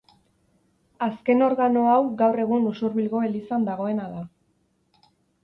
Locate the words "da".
4.17-4.27